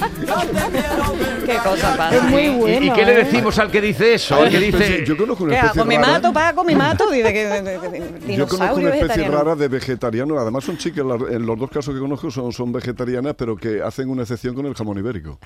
Qué 1.46 1.56
cosa 1.64 1.96
pasa. 1.96 2.16
Es 2.16 2.22
muy. 2.24 2.42
¿Y- 2.42 2.48
bueno. 2.50 2.86
¿Y, 2.86 2.90
qué 2.92 3.04
le 3.04 3.12
¿eh? 3.12 3.24
decimos 3.24 3.58
al 3.58 3.70
que 3.70 3.80
dice 3.80 4.14
eso? 4.14 4.36
Al 4.36 4.50
que 4.50 4.58
dice... 4.58 5.04
yo 5.06 5.16
conozco 5.16 5.44
una 5.44 5.52
¿Qué 5.54 5.58
especie 5.66 5.80
hago? 5.82 5.88
¿Me 5.88 5.96
rara- 5.96 6.08
mato, 6.12 6.32
Paco? 6.32 6.64
¿Me 6.64 6.74
mato? 6.76 7.10
Dice 7.10 7.32
que 7.32 7.46
de- 7.46 7.62
de- 7.62 7.78
de- 8.20 8.36
Yo 8.36 8.46
conozco 8.46 8.76
una 8.76 8.90
especie 8.94 9.28
rara 9.28 9.54
de 9.54 9.68
vegetariano, 9.68 10.38
además 10.38 10.64
son 10.64 10.76
chicas, 10.78 11.04
en 11.30 11.46
los 11.46 11.58
dos 11.58 11.70
casos 11.70 11.94
que 11.94 12.00
conozco 12.00 12.30
son, 12.30 12.52
son 12.52 12.72
vegetarianas, 12.72 13.34
pero 13.36 13.56
que 13.56 13.82
hacen 13.82 14.08
una 14.10 14.22
excepción 14.22 14.54
con 14.54 14.66
el 14.66 14.74
jamón 14.74 14.98
ibérico. 14.98 15.38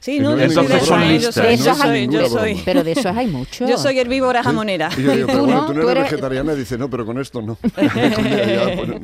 Sí, 0.00 0.18
no, 0.18 0.30
no 0.30 0.36
yo 0.38 0.42
hay 0.44 0.50
soy 0.50 0.66
de 0.66 0.74
Entonces 0.74 0.88
son 0.88 1.08
listas. 1.08 1.34
soy, 1.34 1.46
De 1.46 1.56
yo 1.58 1.74
soy, 1.74 2.08
yo 2.08 2.28
soy. 2.28 2.62
Pero 2.64 2.82
de 2.84 2.92
esos 2.92 3.06
hay 3.16 3.26
muchos. 3.28 3.68
yo 3.68 3.78
soy 3.78 3.98
herbívora 3.98 4.42
jamonera. 4.42 4.88
Y 4.96 5.02
yo 5.02 5.12
digo, 5.12 5.22
¿Y 5.22 5.26
pero 5.26 5.38
tú 5.38 5.44
bueno, 5.44 5.60
no? 5.62 5.66
tú 5.66 5.74
no 5.74 5.80
eres 5.82 5.90
eres- 5.92 6.10
vegetariana 6.10 6.52
y 6.52 6.56
dice, 6.56 6.76
no, 6.78 6.90
pero 6.90 7.06
con 7.06 7.18
esto 7.20 7.40
no. 7.42 7.56
Pues, 7.72 7.90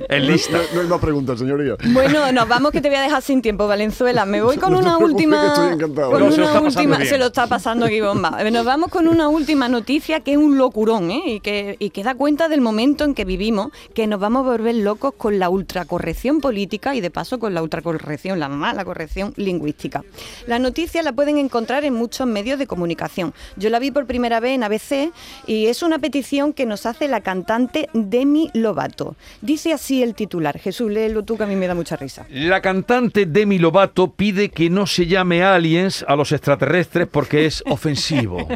Es 0.09 0.23
no- 0.23 0.29
lista. 0.29 0.53
No, 0.59 0.75
no 0.75 0.81
hay 0.83 0.87
más 0.89 1.01
preguntas, 1.01 1.39
señoría. 1.39 1.75
Bueno, 1.93 2.33
nos 2.33 2.49
vamos 2.49 2.73
que 2.73 2.81
te 2.81 2.89
voy 2.89 2.97
a 2.99 3.03
dejar 3.03 3.23
sin 3.23 3.43
tiempo, 3.43 3.67
Valenzuela. 3.67 4.25
Me 4.25 4.41
voy 4.43 4.57
con 4.57 4.75
una 4.75 4.98
última. 4.99 5.55
con 5.55 5.95
No, 5.95 6.31
se 6.31 6.39
lo 6.39 6.45
una 6.45 6.47
está 6.47 6.61
pasando 6.63 6.67
última- 6.67 7.05
se 7.05 7.19
lo 7.19 7.27
está 7.27 7.47
pasando 7.47 7.87
aquí 7.87 8.01
bomba. 8.01 8.43
Nos 8.51 8.65
vamos 8.65 8.91
con 8.91 9.09
una 9.09 9.29
última 9.29 9.69
noticia 9.69 10.21
que 10.21 10.33
es 10.33 10.37
un 10.39 10.59
locurón, 10.59 11.11
¿eh? 11.11 11.23
Y 11.27 11.41
que, 11.41 11.77
y 11.79 11.91
que 11.91 12.03
da 12.03 12.15
cuenta 12.15 12.49
del 12.49 12.61
momento 12.61 13.05
en 13.05 13.15
que 13.15 13.25
vivimos, 13.25 13.71
que 13.95 14.07
nos 14.07 14.21
vamos 14.21 14.47
a 14.47 14.51
volver 14.51 14.75
locos 14.77 15.15
con 15.17 15.39
la 15.39 15.49
ultracorrección 15.49 16.41
política 16.41 16.95
y 16.95 17.01
de 17.01 17.11
paso 17.11 17.39
con 17.39 17.55
la 17.55 17.63
ultracorrección, 17.63 18.39
la 18.41 18.49
mala 18.49 18.85
corrección 18.85 19.33
lingüística. 19.37 20.03
La 20.47 20.59
noticia 20.59 21.03
la 21.03 21.13
pueden 21.13 21.39
encontrar 21.39 21.85
en 21.85 21.95
muchos 21.95 22.27
medios 22.27 22.59
de 22.59 22.67
comunicación. 22.67 23.33
Yo 23.57 23.71
la 23.71 23.79
vi 23.79 23.91
por 23.91 24.07
primera 24.07 24.41
vez 24.41 24.53
en 24.53 24.63
ABC 24.65 25.11
y 25.47 25.67
es 25.67 25.83
una 25.83 25.99
petición 25.99 26.53
que 26.53 26.67
nos 26.67 26.87
hace 26.87 27.09
la 27.09 27.21
cantante 27.21 27.89
Demi 27.93 28.51
Lovato. 28.55 29.17
Dice 29.43 29.73
así 29.73 30.03
el 30.03 30.15
titular. 30.15 30.59
Jesús, 30.59 30.91
léelo 30.91 31.23
tú 31.23 31.37
que 31.37 31.45
a 31.45 31.47
mí 31.47 31.57
me 31.57 31.67
da 31.67 31.75
mucha 31.75 31.97
risa. 31.97 32.27
La 32.31 32.61
cantante 32.61 33.27
Demi 33.27 33.59
Lovato 33.59 34.11
pide 34.11 34.49
que 34.51 34.71
no 34.71 34.87
se 34.89 35.07
llame 35.07 35.43
aliens 35.43 36.05
a 36.09 36.17
los 36.17 36.33
extraterrestres 36.33 37.07
porque 37.11 37.47
es 37.47 37.63
ofensivo. 37.69 38.49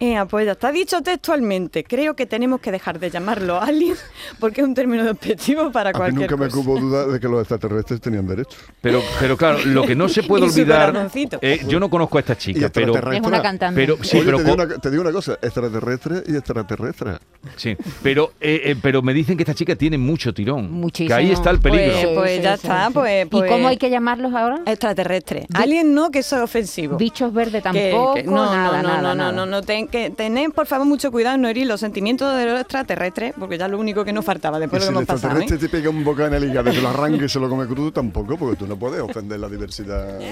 Ea, 0.00 0.26
pues 0.26 0.46
ya 0.46 0.52
está 0.52 0.72
dicho 0.72 1.00
textualmente. 1.02 1.84
Creo 1.84 2.14
que 2.16 2.26
tenemos 2.26 2.60
que 2.60 2.72
dejar 2.72 2.98
de 2.98 3.10
llamarlo 3.10 3.60
alien 3.60 3.94
porque 4.40 4.60
es 4.62 4.66
un 4.66 4.74
término 4.74 5.04
despectivo 5.04 5.70
para 5.70 5.90
A 5.90 5.92
mí 5.92 5.98
cualquier 5.98 6.30
nunca 6.30 6.44
me 6.44 6.50
cosa. 6.50 6.58
hubo 6.60 6.80
duda 6.80 7.06
de 7.06 7.20
que 7.20 7.28
los 7.28 7.40
extraterrestres 7.40 8.00
tenían 8.00 8.26
derechos. 8.26 8.58
Pero, 8.80 9.02
pero 9.20 9.36
claro, 9.36 9.58
lo 9.64 9.84
que 9.86 9.94
no 9.94 10.08
se 10.08 10.22
puede 10.24 10.44
olvidar, 10.46 11.08
eh, 11.40 11.60
yo 11.68 11.78
no 11.80 11.88
conozco 11.90 12.18
a 12.18 12.20
esta 12.20 12.36
chica, 12.36 12.70
pero. 12.72 12.94
Es 13.12 13.20
una 13.20 13.42
cantante. 13.42 13.80
pero 13.80 14.02
sí, 14.02 14.16
Oye, 14.18 14.24
pero 14.26 14.38
te, 14.38 14.44
digo 14.44 14.54
una, 14.54 14.68
te 14.78 14.90
digo 14.90 15.02
una 15.02 15.12
cosa, 15.12 15.38
extraterrestre 15.42 16.22
y 16.26 16.36
extraterrestre. 16.36 17.12
sí, 17.56 17.76
pero, 18.02 18.32
eh, 18.40 18.62
eh, 18.64 18.76
pero 18.80 19.02
me 19.02 19.12
dicen 19.14 19.36
que 19.36 19.42
esta 19.42 19.54
chica 19.54 19.76
tiene 19.76 19.98
mucho 19.98 20.32
tirón, 20.32 20.70
Muchísimo. 20.72 21.08
que 21.08 21.14
ahí 21.14 21.30
está 21.32 21.50
el 21.50 21.60
peligro. 21.60 21.92
Pues, 21.92 22.08
pues 22.14 22.42
ya 22.42 22.54
está, 22.54 22.90
pues, 22.92 23.26
pues- 23.28 23.46
¿Y 23.46 23.52
cómo 23.52 23.68
hay 23.68 23.76
que 23.76 23.90
llamarlos 23.90 24.34
ahora? 24.34 24.60
Extraterrestre. 25.42 25.62
Alien 25.62 25.94
no, 25.94 26.10
que 26.10 26.20
eso 26.20 26.36
es 26.36 26.42
ofensivo. 26.42 26.96
Bichos 26.96 27.32
verdes 27.32 27.62
Que- 27.62 27.90
tampoco, 27.90 28.14
que- 28.14 28.22
no, 28.24 28.44
nada, 28.54 28.54
no, 28.54 28.82
no, 28.82 28.88
nada, 28.88 29.02
no, 29.02 29.14
nada. 29.14 29.32
no, 29.32 29.46
no, 29.46 29.62
ten- 29.62 29.88
que 29.88 30.10
tened 30.10 30.50
por 30.52 30.66
favor 30.66 30.86
mucho 30.86 31.10
cuidado 31.10 31.34
en 31.36 31.42
no 31.42 31.48
herir 31.48 31.66
los 31.66 31.80
sentimientos 31.80 32.36
de 32.36 32.46
los 32.46 32.60
extraterrestres, 32.60 33.34
porque 33.38 33.58
ya 33.58 33.66
es 33.66 33.70
lo 33.70 33.78
único 33.78 34.04
que 34.04 34.12
nos 34.12 34.24
faltaba 34.24 34.58
después 34.58 34.82
de 34.82 34.88
si 34.88 34.92
lo 34.94 35.00
el 35.00 35.06
que 35.06 35.12
hemos 35.12 35.22
pasado. 35.22 35.38
¿eh? 35.38 35.42
extraterrestre 35.44 35.68
te 35.68 35.76
pega 35.82 35.90
un 35.90 36.04
bocado 36.04 36.28
en 36.28 36.34
el 36.34 36.50
hígado 36.50 36.70
y 36.70 36.74
te 36.74 36.80
lo 36.80 36.88
arranca 36.88 37.24
y 37.24 37.28
se 37.28 37.40
lo 37.40 37.48
come 37.48 37.66
crudo, 37.66 37.92
tampoco, 37.92 38.36
porque 38.36 38.56
tú 38.56 38.66
no 38.66 38.76
puedes 38.76 39.00
ofender 39.00 39.38
la 39.40 39.48
diversidad. 39.48 40.18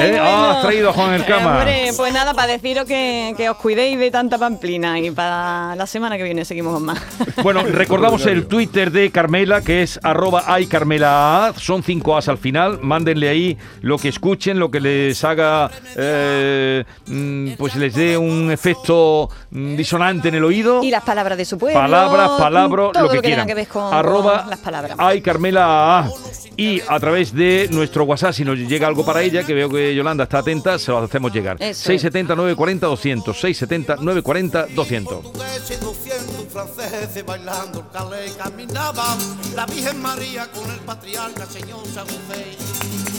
Eh, 0.00 0.18
ah, 0.20 0.54
has 0.56 0.62
traído 0.62 0.90
a 0.90 0.92
Juan 0.92 1.14
el 1.14 1.20
Eh, 1.22 1.24
Cama. 1.26 1.58
hombre, 1.58 1.90
pues 1.96 2.12
nada, 2.12 2.34
para 2.34 2.48
deciros 2.52 2.86
que, 2.86 3.34
que 3.36 3.48
os 3.50 3.56
cuidéis 3.56 3.98
de 3.98 4.10
tanta 4.10 4.36
pamplina 4.36 4.98
y 4.98 5.10
para 5.12 5.76
la 5.76 5.86
semana 5.86 6.16
que 6.16 6.24
viene 6.24 6.44
seguimos 6.44 6.74
con 6.74 6.84
más. 6.84 7.00
Bueno, 7.42 7.62
recordamos 7.62 8.26
el 8.26 8.46
Twitter 8.46 8.90
de 8.90 9.10
Carmela, 9.10 9.60
que 9.60 9.82
es 9.82 10.00
arroba 10.02 10.44
aycarmela. 10.46 11.54
Son 11.56 11.82
cinco 11.82 12.16
As 12.16 12.28
al 12.28 12.38
final. 12.38 12.80
Mándenle 12.82 13.28
ahí 13.30 13.58
lo 13.82 13.98
que 13.98 14.08
escuchen, 14.08 14.58
lo 14.58 14.70
que 14.70 14.80
les 14.80 15.22
haga, 15.24 15.70
eh, 15.96 16.84
mm, 17.06 17.52
pues 17.56 17.76
les 17.76 17.94
dé 17.94 18.16
un 18.18 18.50
efecto 18.50 19.28
mm, 19.50 19.76
disonante 19.76 20.28
en 20.28 20.34
el 20.36 20.44
oído. 20.44 20.82
Y 20.82 20.90
las 20.90 21.04
palabras 21.04 21.38
de 21.38 21.44
su 21.44 21.58
pueblo. 21.58 21.78
Palabras, 21.78 22.30
palabras, 22.38 22.92
todo 22.92 23.02
lo 23.04 23.08
que, 23.10 23.16
tenga 23.16 23.22
quieran. 23.22 23.46
que 23.46 23.54
ver 23.54 23.68
con, 23.68 23.92
Arroba 23.92 24.42
con 24.42 24.50
las 24.50 24.58
palabras. 24.60 24.96
ay 24.98 25.20
Carmela 25.20 26.00
A. 26.00 26.10
Y 26.56 26.80
a 26.86 27.00
través 27.00 27.34
de 27.34 27.68
nuestro 27.70 28.04
WhatsApp, 28.04 28.32
si 28.34 28.44
nos 28.44 28.58
llega 28.58 28.86
algo 28.86 29.04
para 29.04 29.22
ella, 29.22 29.44
que 29.44 29.54
veo 29.54 29.70
que 29.70 29.94
Yolanda 29.94 30.24
está 30.24 30.38
atenta, 30.38 30.78
se 30.78 30.90
lo 30.90 30.98
hacemos 30.98 31.32
llegar. 31.32 31.56
Eso 31.58 31.70
es. 31.70 31.76
670 31.78 32.34
940 32.34 32.86
200. 32.86 33.40
670 33.40 33.96
940 34.02 34.66
200. 34.74 35.14
portugués 35.22 35.62
seduciendo 35.64 36.42
un 36.42 36.48
francés 36.50 37.16
y 37.16 37.22
bailando 37.22 37.80
el 37.80 37.86
calé 37.90 38.32
caminaba 38.36 39.16
la 39.54 39.66
Virgen 39.66 40.02
María 40.02 40.48
con 40.50 40.70
el 40.70 40.80
patriarca 40.80 41.46
señor 41.46 41.80
San 41.94 42.04
José 42.06 43.09